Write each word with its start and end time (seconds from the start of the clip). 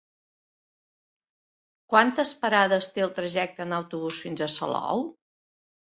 Quantes 1.93 2.33
parades 2.45 2.89
té 2.95 3.05
el 3.09 3.13
trajecte 3.19 3.67
en 3.67 3.79
autobús 3.81 4.19
fins 4.27 4.45
a 4.47 4.53
Salou? 4.59 5.05